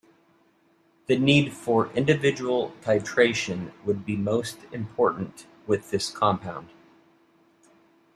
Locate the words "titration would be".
2.81-4.15